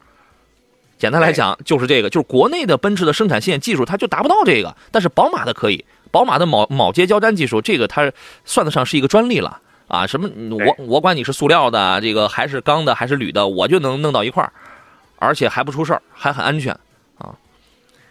[0.98, 8.12] 简单来讲就是这个，就是国内的奔驰的生产线技术它就达不到这个，但是宝马的可以，宝马的铆铆接胶粘技术，这个它
[8.44, 10.06] 算得上是一个专利了啊！
[10.06, 14.52] 什么我我管你是塑料的，这个还是钢的还是铝的，我就能弄到一块儿，
[15.18, 16.78] 而且还不出事儿，还很安全。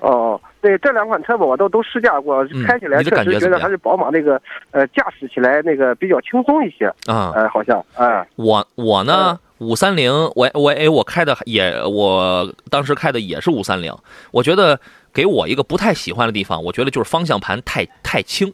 [0.04, 4.38] 哦，对，这两款车吧，我都都试驾过，嗯开起来确实觉得还是宝马那个，
[4.70, 13.90] 呃，驾驶起来那个比较轻松一些，啊、呃，好像，哎、我我呢，五三零，我我哎，我开的也，我当时开的也是五三零。
[14.30, 14.78] 我觉得
[15.12, 18.52] 给我一个不太喜欢的地方，我觉得就是方向盘太太轻。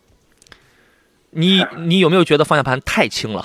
[1.31, 3.45] 你 你有没有觉得方向盘太轻了？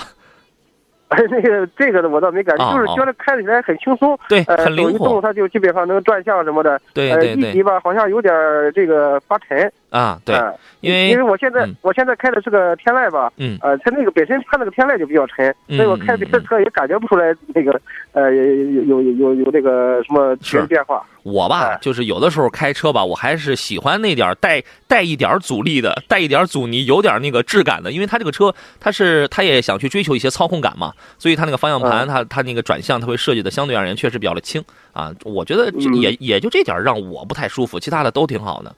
[1.10, 6.82] 哎，那个这个的我倒没感觉，就是觉得开起来很轻松，对，很灵活，它就基本上能转向什么的。
[6.94, 7.50] 对对对。
[7.50, 8.34] 一级吧，好像有点
[8.74, 9.72] 这个发沉。
[9.96, 10.36] 啊，对，
[10.82, 17.80] 因为因为我现在我现在开的是个天籁吧，嗯，呃，它那个本身它那个天籁就比较沉，所以我开这车也感觉不出来那个
[18.12, 20.36] 呃有有有有有那个什么
[20.68, 21.02] 变化。
[21.24, 34.62] 我吧，就是有的时候开车吧，我还是喜欢那点带带一点阻力的，带一点阻尼，有点那个质感的，因为它这个车它是它也想去追求一些操控感嘛，所以它那个方向盘它它那个转向它会设计的相对而言确实比较的轻。
[34.92, 38.74] 啊，我觉得也也就这点让我不太舒服，其他的都挺好的。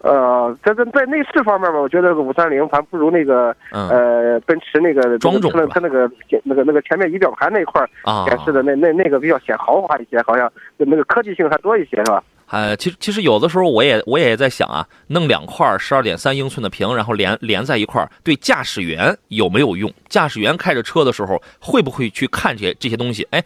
[0.00, 6.10] 呃，在在在内饰方面吧，我觉得五三零还不如那个呃奔驰那个庄重，它那个
[6.44, 7.84] 那个那个前面仪表盘那块
[8.26, 12.22] 显示的那那那个比较显豪华一些，好像那个科技性还多一些，是吧？
[12.50, 19.92] 呃，其实其实有的时候我也我也在想啊，弄两块十二点三英寸的屏，然后连连在一块对驾驶员有没有用？
[20.08, 23.26] 驾驶员开着车的时候会不会去看这些这些东西？
[23.30, 23.42] 哎。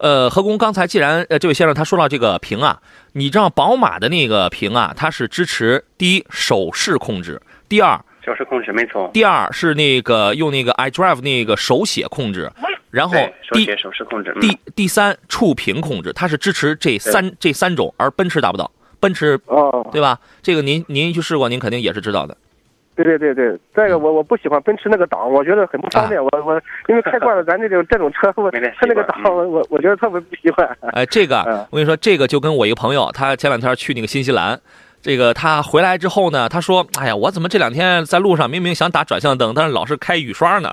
[0.00, 2.80] 呃，何工，刚才既然呃这位先生他说到这个屏啊，
[3.12, 12.50] 你知道宝马的那个屏啊，它是支持第一手势控制，第二手势控制没错，第二是那个用那个 iDrive 那个手写控制，
[12.90, 20.18] 然后手写手势控制，第第三触屏控制，它是支持这三这三种，而奔驰达不到，奔驰哦，对吧？
[20.42, 22.34] 这个您您去试过，您肯定也是知道的。
[22.96, 26.22] 对对对对，再一个我我不喜欢奔驰那个档，我觉得很不方便。
[26.22, 30.68] 我我因为开惯了 咱这种这种车，我它那个档我我觉得特别不喜欢。
[30.92, 31.38] 哎，这个
[31.70, 34.60] 我跟你说，这个就跟我一个朋友，他前两天去那个新西兰，
[35.00, 40.70] 这个他回来之后呢，他说：“哎呀，我怎么这两天在路上明明想打转向灯，但是老是开雨刷呢？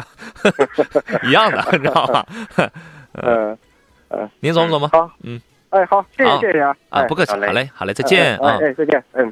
[1.24, 2.26] 一样的，你知道吧？
[3.24, 3.58] ”嗯
[4.10, 4.90] 嗯，您走不走吗？
[4.92, 9.32] 好，嗯，哎，好，谢谢谢谢啊，啊，不客气，好嘞，好嘞，再见啊，哎，再见，嗯。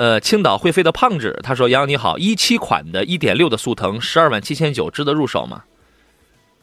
[0.00, 5.62] 呃，青岛会飞的胖子他说：“杨你好，一七款的一点六的速腾，十二万七千九，值得入手吗？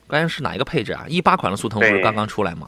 [0.08, 1.06] 关键是哪一个配置啊？
[1.08, 2.68] 一八款的速腾不是刚刚出来吗？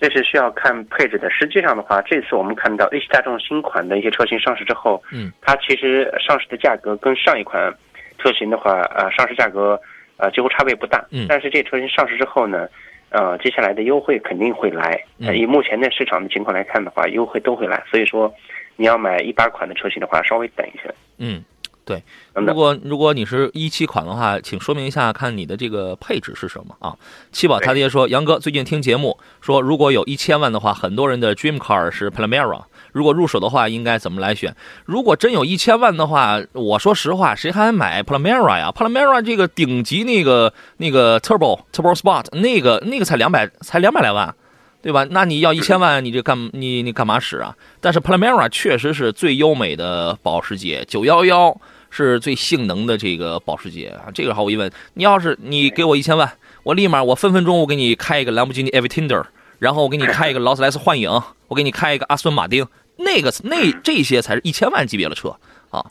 [0.00, 1.28] 这是需要看配置的。
[1.28, 7.74] 实际上的话，这次我们看到一汽大众新款的一些车型上市之后，嗯，它其实上市的价格跟上一款
[8.18, 9.76] 车型的话，呃，上市价格
[10.16, 11.04] 呃几乎差别不大。
[11.10, 12.68] 嗯，但是这车型上市之后呢，
[13.10, 15.02] 呃，接下来的优惠肯定会来。
[15.34, 17.82] 以目前的市场的情况来看的话，优惠都会来。
[17.90, 18.32] 所以说。
[18.80, 20.84] 你要买一八款的车型的话，稍微等一下。
[21.18, 21.42] 嗯，
[21.84, 22.00] 对。
[22.32, 26.96] 如果如果你是一七款的话，请说明一下，看你的这个配置是什么啊？
[27.32, 32.62] 七宝他爹说，杨哥最近听节目说，如果有一千万的话，很多人的 dream car 是 Panamera。
[32.92, 34.54] 如果入手的话，应该怎么来选？
[34.84, 44.32] 如果真有一千万的话，我说实话，谁还买 Panamera 呀？Panamera 这个顶级那个那个 Turbo Turbo Sport 那个那个才两百才两百来万。
[44.80, 45.04] 对吧？
[45.10, 47.54] 那你要一千万，你这干你你干嘛使啊？
[47.80, 51.56] 但是 Panamera 确实是最优美的保时捷，911
[51.90, 54.06] 是最性能的这个保时捷啊。
[54.14, 59.24] 这个毫无疑问，你要是你给我一千万，我立马我分分钟我给你开一个兰博基尼 Aventador，
[59.58, 61.10] 然后我给你开一个劳斯莱斯幻影，
[61.48, 65.36] 我给你开一个阿斯顿马丁，那个那这些才是一千万级别的车
[65.70, 65.84] 啊。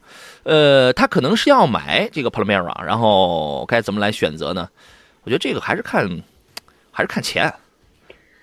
[0.43, 4.69] 呃，他可能是要买这个 Panamera，然后该怎么来选择呢？
[5.23, 6.10] 我觉得这个还是看
[6.89, 7.54] 还是看钱。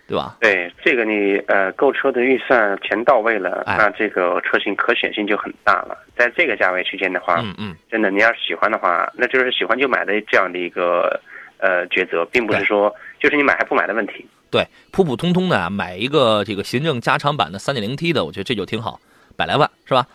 [0.06, 0.36] 对吧？
[0.40, 5.96] 对这个你呃购车的预算钱到位了，那这个车型可选性就很大了。
[6.16, 11.20] 在这个价位区间的话，嗯嗯，真的你要是喜欢的话，那就是喜欢就买的这样的一个
[11.58, 14.26] 呃抉择，并不是说就是你买还不买的问题。
[14.50, 19.00] 对，普普通通的买一个这个行政加长版的三点零 T 的，我觉得这就挺好，
[19.36, 20.06] 百来万是吧？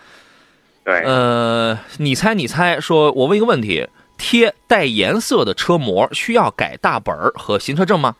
[0.85, 1.01] 对。
[1.03, 8.15] 呃，你猜你猜，说我问一个问题：贴带颜色的车膜需要改大本儿和行车证吗？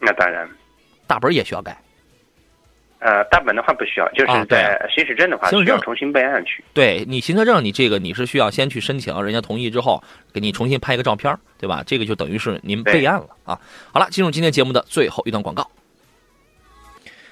[0.00, 0.48] 那当然。
[1.08, 1.76] 大本也需要改，
[3.00, 6.62] 呃，大本的话不需要，就是在行驶证的话需要重新备案去。
[6.74, 10.00] 对你行车证，你这个你是需要先去申请，人家同意之后
[10.32, 11.82] 给你重新拍一个照片，对吧？
[11.86, 13.58] 这个就等于是您备案了啊。
[13.92, 15.68] 好了，进入今天节目的最后一段广告。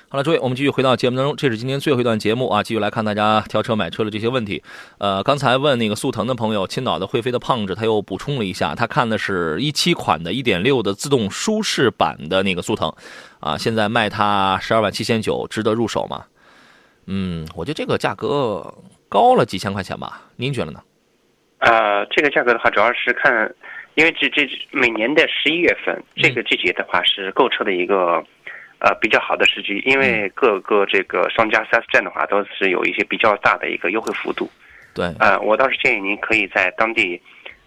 [0.09, 1.35] 好了，诸位，我们继续回到节目当中。
[1.35, 4.63] 这是今天最后一段节目啊，继续来看大家挑车买车的这些问题。
[4.99, 12.95] 呃，刚才问那个速腾的朋友，青岛的会飞的胖子，他又补充了一下，他看的是一七款的1.6的自动舒适版的那个速腾，
[13.41, 16.25] 啊，现在卖他十二万七千九，值得入手吗？
[17.07, 18.73] 嗯，我觉得这个价格
[19.09, 20.81] 高了几千块钱吧，您觉得呢？
[21.59, 23.53] 呃，这个价格的话，主要是看，
[23.97, 28.25] 因为这这每年的十一月份这个季节的话，是购车的一个。
[28.79, 34.51] 呃，比较好的时机，因为各个这个商家 4S 店的话，都是有一些比较大的一个优惠幅度。
[34.95, 37.21] 对，呃，我倒是建议您可以在当地，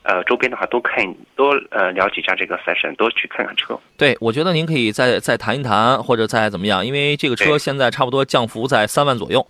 [0.04, 1.04] 呃，周边的话多看
[1.36, 3.80] 多呃了解一下这个赛事，多去看看车。
[3.98, 9.46] 对，我觉得您可以再再谈一谈，或者再怎么样，因为这个车现在差不多降幅在三万左右，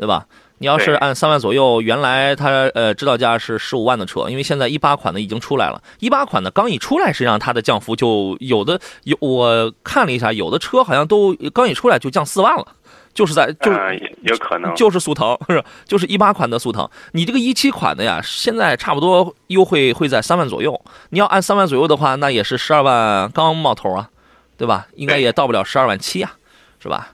[0.00, 0.24] 对吧？
[0.56, 12.66] 你要是按三万左右，原来它呃指导价是十五万的车，因为现在一八款的已经出来了，一八款的刚一出来，实际上它的降幅就有的有，我看了一下，有的车好像都刚一出来就降四万了，
[13.12, 24.08] 就是在就是有可能就是速腾是就是一八款的速腾，你这个一七款的呀，现在差不多优惠会在三万左右，你要按三万左右的话，那也是十二万刚冒头啊，
[24.56, 24.86] 对吧？
[24.94, 26.32] 应该也到不了十二万七啊，
[26.80, 27.08] 是吧？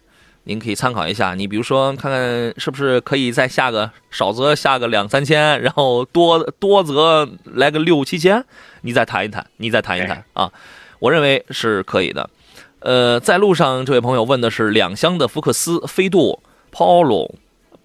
[0.48, 8.44] 您可以参考一下，你比如说看看是不是可以再下个少则下个两三千，然后多多则来个六七千，
[8.82, 10.52] 你再谈一谈，你再谈一谈啊，
[11.00, 12.30] 我认为是可以的。
[12.78, 17.34] 呃，在路上这位朋友问的是两厢的福克斯、飞度、Polo、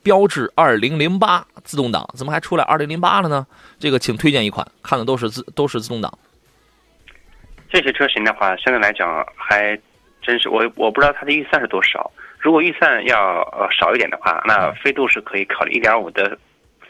[0.04, 3.47] 标致二零零八自动挡，怎么还出来二零零八了呢？
[3.80, 6.15] 这个请推荐一款，看的都是自都是自动挡。
[7.71, 9.76] 这些车型的话，相对来讲还
[10.21, 12.12] 真是我我不知道它的预算是多少。
[12.41, 16.38] 如果预算要呃少一点的话，那飞度是可以考虑一点五的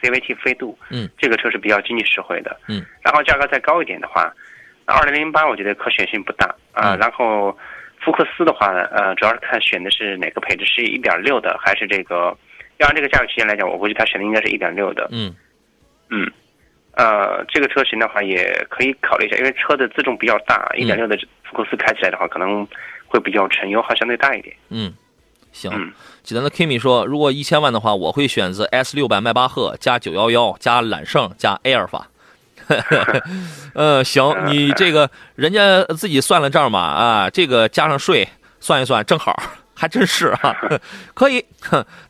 [0.01, 4.33] CVT 飞度，嗯，这个车是比较经济实惠的，嗯，然后价格再高一点的话，
[4.85, 6.95] 二零零八我觉得可选性不大啊。
[6.95, 7.55] 然后
[7.99, 12.35] 福克斯的话呢，呃，主要是看选的是哪个配置，是一点六的还是这个？
[12.77, 15.35] 要按这个价格区间来讲，我估计他选的应该是一点六的，嗯。
[16.09, 16.31] 嗯，
[16.95, 22.67] 呃，这个车型的话也可以考虑一下，因为车的自重比较大，一点六的福克斯开起来的话可能
[23.05, 24.91] 会比较沉，油耗相对大一点，嗯。
[25.51, 32.07] 行，济南的 Kimi 说，如果一千万的话，我会选择 S 六百迈巴赫加九幺幺加揽胜加埃尔法。
[33.73, 38.27] 呃，行， 你这个人家自己算了账嘛，啊，这个加上税
[38.61, 39.35] 算一算，正好，
[39.75, 40.55] 还真是啊，
[41.13, 41.43] 可以。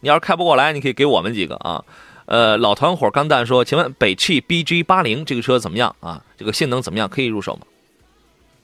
[0.01, 1.83] 你要是开不过来，你可以给我们几个啊。
[2.25, 6.21] 呃，老团伙钢蛋说，请问北汽 BG 八零这个车怎么样啊？
[6.37, 7.09] 这个性能怎么样？
[7.09, 7.61] 可以入手吗？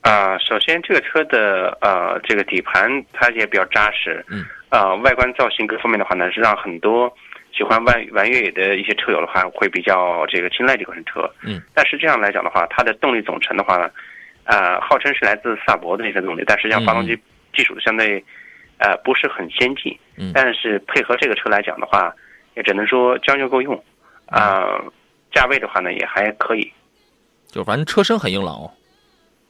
[0.01, 4.45] 啊，首先这个车的呃，这个底盘它也比较扎实，嗯。
[4.69, 7.11] 呃，外观造型各方面的话呢，是让很多
[7.53, 11.29] 喜欢玩玩越野的一些车友的话，会比较这个青睐这款车。
[11.41, 11.61] 嗯。
[11.73, 13.89] 但是这样来讲的话，它的动力总成的话呢，
[14.43, 17.17] 呃，号称是来自萨博的一些动力，但实际上发动机
[17.53, 18.23] 技术相对
[18.77, 19.97] 呃不是很先进。
[20.17, 20.31] 嗯。
[20.33, 22.13] 但是配合这个车来讲的话，
[22.55, 23.81] 也只能说将就够用。
[24.25, 24.81] 啊，
[25.31, 26.69] 价位的话呢，也还可以。
[27.47, 28.69] 就反正车身很硬朗哦。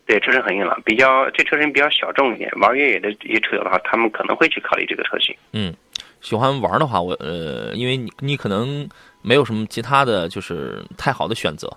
[0.07, 2.49] 对，车身很硬朗，比较这车身比较小众一点。
[2.61, 5.35] 玩越野的一些车友的话，他们可能会去考虑这个车型。
[5.51, 5.75] 嗯，
[6.21, 8.87] 喜欢玩的话，我呃，因为你你可能
[9.21, 11.69] 没有什么其他的就是太好的选择，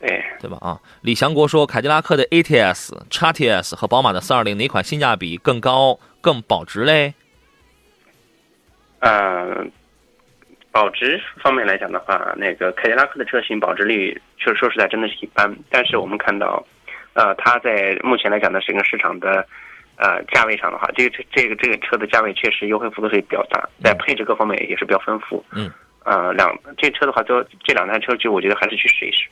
[0.00, 0.58] 对对吧？
[0.60, 7.14] 啊，李祥国说，凯迪拉克的 ATS、x TS 和宝马的420哪款性价比更高、更保值嘞？
[8.98, 9.70] 嗯，
[10.72, 15.56] 保值方面来讲的话，那个凯迪拉克的车型保值率，确实说实在真的是一般。
[15.70, 16.66] 但是我们看到。
[17.16, 19.46] 呃，它在目前来讲呢，整个市场的，
[19.96, 25.42] 呃，价位上的话，这个车这个这个车的价位确实优惠幅度是比较大，在配置各方面也是比较丰富。
[25.52, 25.72] 嗯，
[26.04, 29.26] 呃，两这车的话，就这两台车，就我觉得还是去试一试。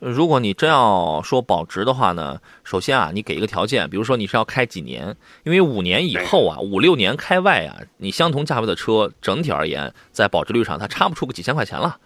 [0.00, 5.14] 如果你真要说保值的话呢，首先啊，你给一个条件，比如说你是要开几年，
[5.44, 11.96] 因为五年以后啊，五六年开外啊，你相同价位的车，整体而言，在保值率上它差不出个几千块钱了。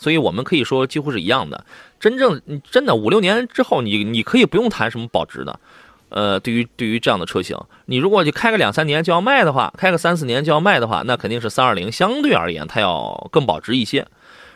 [0.00, 1.64] 所以我们可以说几乎是一样的。
[2.00, 5.60] 真正真的五六年之后，你你可以不用谈什么保值的。
[6.08, 14.04] 呃，对于对于这样的车型，你如果就开个两三年就要卖的话，开个三四年就要卖的话，那肯定是三二零相对而言它要更保值一些。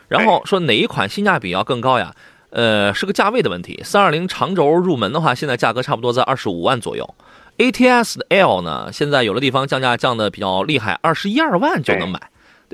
[0.09, 2.13] 然后说哪一款性价比要更高呀？
[2.49, 3.81] 呃，是个价位的问题。
[3.83, 7.15] 三二零长轴入门的话，现在价格差不多在二十五万左右。
[7.57, 12.19] ATS 的 L 呢，现在有的地方降价降的比较厉害，二十一二万就能买。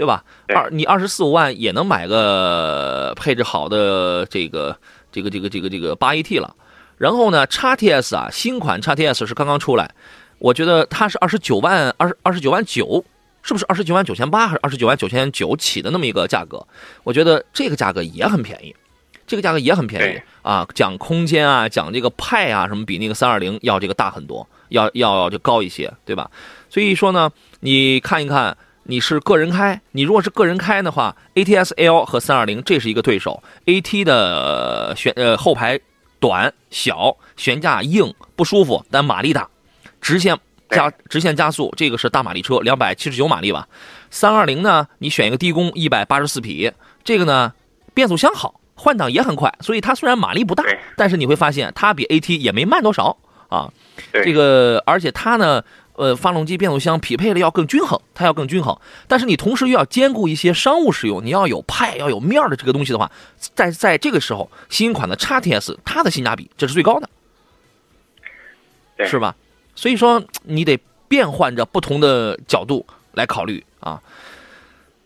[0.01, 0.23] 对吧？
[0.47, 4.75] 二你二十四五万也能买个配置好的这个
[5.11, 6.55] 这个这个这个这个八 AT 了。
[6.97, 9.93] 然后呢，叉 TS 啊，新款叉 TS 是刚刚出来，
[10.39, 13.05] 我觉得它是二十九万二二十九万九，
[13.43, 16.65] 是不是二十九万九千八还是二十九万九千九起的那么一个价格？
[17.03, 18.75] 我觉得这个价格也很便宜，
[19.27, 20.67] 这个价格也很便宜啊。
[20.73, 26.31] 讲空间啊，讲这个派啊什么，比那个三二零要这个大很多，要要就高一些，对吧？
[26.71, 28.57] 所以说呢，你看一看。
[28.91, 33.41] 你是个人开，你如果是个人开的话，ATS L 和三二零这是一个对手。
[33.65, 35.79] AT 的悬呃后排
[36.19, 39.47] 短小，悬架硬不舒服，但马力大，
[40.01, 40.37] 直线
[40.69, 43.65] 加直线加速，这个是大马力车，两百七十九马力吧。
[44.09, 46.69] 三二零呢，你选一个低功，一百八十四匹，
[47.05, 47.53] 这个呢
[47.93, 50.65] 变速箱好，换挡也很快，所以它虽然马力不大，
[50.97, 53.15] 但是你会发现它比 AT 也没慢多少
[53.47, 53.71] 啊。
[54.11, 55.63] 这个而且它呢。
[56.01, 58.75] 呃，发动机、变速箱匹配的要更均衡，它要更均衡。
[59.07, 63.11] 但是你同时又要兼顾一些商务使用，你要有派，要有面的这个东西的话，
[63.53, 67.07] 在在这个时候，新款的 x T S 它的性价比这是最高的，
[69.05, 69.35] 是吧？
[69.75, 70.75] 所以说你得
[71.07, 72.83] 变换着不同的角度
[73.13, 74.01] 来考虑啊。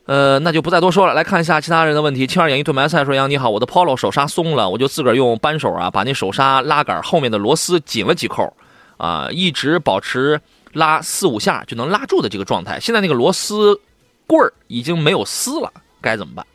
[0.06, 1.14] 呃，那就不再多说了。
[1.14, 2.26] 来看一下其他人的问题。
[2.26, 8.56] 青二演一对埋菜说：“杨你好，我的 Polo 手刹松了，我就自个儿用扳手啊，把那手刹拉杆后面的螺丝紧了几扣，
[8.96, 10.40] 啊，一直保持
[10.76, 12.80] 拉四五下就能拉住的这个状态。
[12.80, 13.82] 现在那个螺丝
[14.28, 16.46] 棍儿已经没有丝了，该怎么办？”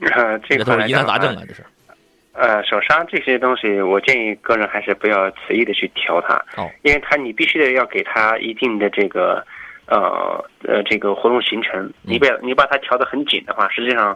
[0.00, 1.62] 呃， 这个都是疑难杂症啊，这是。
[2.32, 9.44] 呃，手刹这些东西，我建议个人还是不要随意的去调它，哦，因为它你必须得要给它一定的这个。
[9.90, 14.14] 呃呃，这个活动行程，你把你把它调得很紧的话，实际上，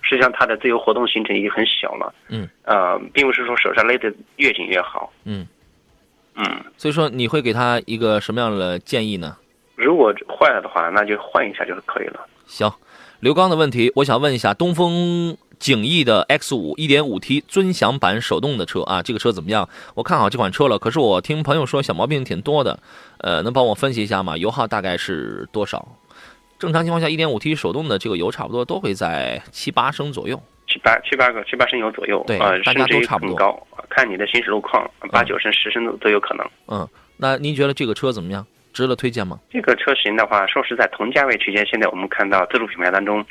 [0.00, 2.12] 实际上它的自由活动行程已经很小了。
[2.26, 2.48] 嗯。
[2.64, 5.12] 呃，并不是说手刹勒得越紧越好。
[5.22, 5.46] 嗯。
[6.36, 6.44] 嗯。
[6.76, 9.36] 所以说，你会给他一个什么样的建议呢？
[9.76, 12.20] 如果坏了的话，那就换一下就是可以了。
[12.46, 12.70] 行，
[13.20, 15.36] 刘刚的问题，我想问一下东风。
[15.58, 19.68] 景逸的 X 五 1.5T 尊享版手动的车啊，这个车怎么样？
[19.94, 22.80] 我看好这款车了，可是我听朋友说小毛病挺多的，
[23.18, 24.36] 呃，能帮我分析一下吗？
[24.36, 25.86] 油耗大概是多少？
[26.58, 30.42] 正常情况下，1.5T 手动的这个油差不多都会在七八升左右，
[30.72, 33.34] 七八七八个七八升油左右，对，大家都差不多。
[33.34, 36.48] 高，看你的行驶路况，八九升、十升都都有可能。
[36.68, 38.46] 嗯，那您觉得这个车怎么样？
[38.72, 39.38] 值得推荐吗？
[39.50, 43.24] 这个车型的话，说实在，同价位区间，现在我们看到自主品牌当中。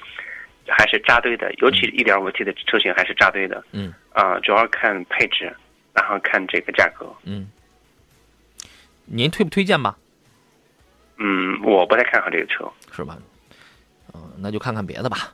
[0.68, 3.62] 还是扎堆的，尤其一点五 T 的车型还是扎堆的。
[3.72, 5.52] 嗯，啊，主要看配置，
[5.92, 7.06] 然后看这个价格。
[7.26, 7.50] 嗯，
[9.06, 9.98] 您推不推荐吧？
[11.18, 13.18] 嗯，我不太看好这个车，是吧？
[14.14, 15.34] 嗯，那就看看别的吧。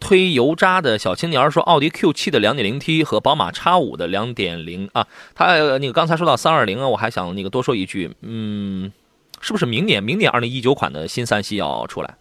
[0.00, 8.92] 推油渣的小青年说，奥迪 Q 七的 2.0T 和宝马 X 五的两点零啊，他那个刚才说到320啊，我还想那个多说一句，嗯，
[9.40, 12.14] 是不是明年明年2019款的新三系要出来？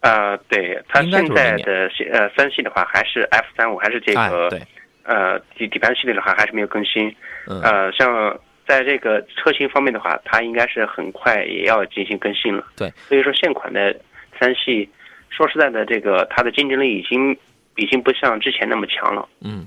[0.00, 4.48] 呃，对，它现在的呃三系的话还是 F 三五，还是这个
[5.02, 7.14] 呃底底盘系列的话还是没有更新。
[7.46, 12.64] 呃，像在这个车型方面的话，它应该是很快也要进行更新了。
[12.76, 13.94] 对，所以说现款的
[14.38, 14.88] 三系，
[15.30, 17.32] 说实在的，这个它的竞争力已经
[17.76, 19.26] 已经不像之前那么强了。
[19.40, 19.66] 嗯。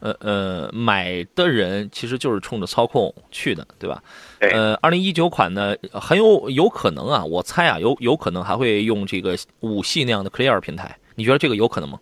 [0.00, 4.02] 呃呃，买的人其实就是冲着操控去的，对吧？
[4.40, 4.50] 对。
[4.50, 12.00] 呃，二零一九款呢，很有有可能啊，我猜啊，有有可能还会用这个五系那样的 Clear 平台，你觉得这个有可能吗？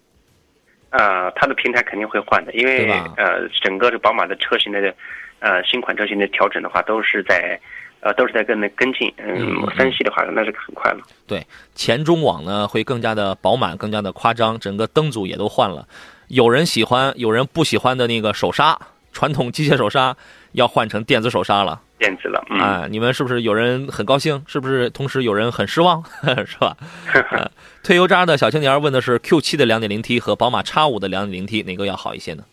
[0.92, 2.88] 呃，它的平台肯定会换的，因为
[3.18, 4.80] 呃，整个这宝马的车型的
[5.40, 7.58] 呃新款车型的调整的话，都是在
[8.00, 9.12] 呃都是在跟那跟进。
[9.18, 11.00] 嗯，三系的话那是很快了。
[11.26, 15.86] 对，前中网呢会更加的饱满，更加的夸张，整个灯组也都换了。
[16.28, 18.78] 有人喜欢，有人不喜欢的那个手刹，
[19.12, 20.16] 传统机械手刹
[20.52, 21.80] 要换成电子手刹了。
[21.98, 24.42] 电子了，啊，你们是不是有人很高兴？
[24.46, 26.02] 是不是同时有人很失望？
[26.46, 26.74] 是吧？
[27.84, 32.44] 退油渣的小青年问的是 Q7 的 2.0T 和宝马 X5 的 2.0T 哪个要好一些呢？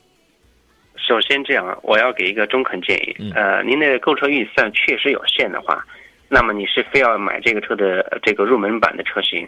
[0.97, 3.15] 首先这样，我要给一个中肯建议。
[3.35, 5.85] 呃，您的购车预算确实有限的话，
[6.27, 9.47] 那么你是非要买这个车的这个入门版的车型。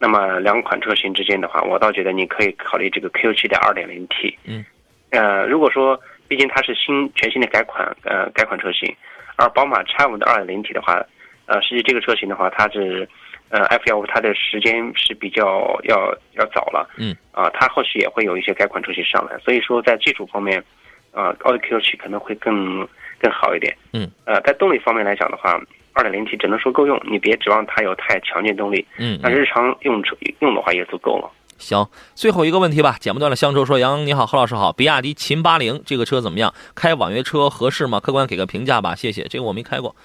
[0.00, 4.34] 那么两款车型之间的话，我倒觉得你可以考虑这个 Q7 的 2.0T。
[4.44, 4.64] 嗯，
[5.10, 8.94] 呃，如果说毕竟它是新全新的改款，呃，改款车型，
[9.36, 11.04] 而宝马 X5 的 2.0T 的话，
[11.46, 13.08] 呃，实际这个车型的话，它是
[13.48, 16.88] 呃 F15 它的时间是比较要要早了。
[16.96, 20.62] 嗯，啊，它后续也会有一些改款车型上来，所以说在技术方面，
[21.12, 22.86] 啊，奥迪 Q7 可能会更
[23.20, 23.76] 更好一点。
[23.92, 25.60] 嗯，呃，在动力方面来讲的话。
[25.94, 28.86] 二点零 T 只能说够用，你别指望它有太强劲动力。
[28.98, 31.28] 嗯，那日常用车用的话也足够了。
[31.58, 36.54] 行，最后一个问题吧，剪不断的乡愁说：“杨你好，何老师好，比亚迪秦八零这个车怎么样？
[36.76, 37.98] 开网约车合适吗？
[37.98, 39.24] 客观给个评价吧，谢谢。
[39.24, 39.96] 这个我没开过，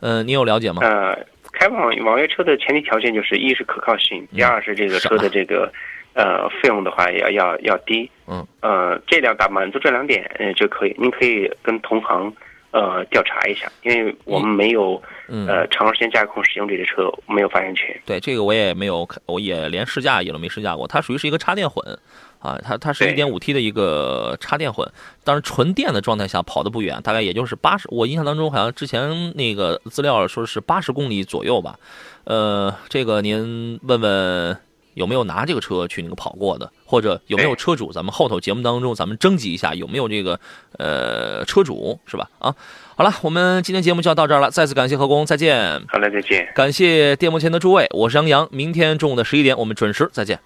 [0.00, 0.82] 呃，你有了解吗？
[0.82, 1.16] 呃，
[1.52, 5.72] 开网网约车的前提条件就是一是可靠性，第二是这个车的这个
[6.16, 8.10] 呃费用的话要要要低。
[8.26, 12.32] 嗯，呃，这两大满足这两点呃就可以，您可以跟同行。
[12.72, 17.98] 呃，调查一下，因为我们没有呃长时间驾控使用这个车，没有发言权。
[18.04, 20.86] 对这个我也没有，我也连试驾也都没试驾过。
[20.86, 21.98] 它属于是一个插电混，
[22.38, 24.86] 啊，它它是一点五 T 的一个插电混，
[25.24, 27.88] 当然纯电的状态下跑的不远，大概也就是八十。
[27.90, 31.78] 我印象当中好像之前那个资料说是八十公里左右吧。
[32.24, 34.54] 呃，这个您问问
[34.96, 37.92] 有没有拿这个车去那个跑过的，或者有没有车主？
[37.92, 40.40] 咱们后头节目当中咱们征集一下有没有这个
[40.78, 42.30] 呃车主是吧？
[42.38, 42.56] 啊。
[42.96, 44.50] 好了，我们今天节目就要到这儿了。
[44.50, 45.82] 再次感谢何工，再见。
[45.88, 46.50] 好嘞，再见。
[46.54, 48.48] 感谢电幕前的诸位，我是杨洋。
[48.50, 50.40] 明天中午的十一点，我们准时再见。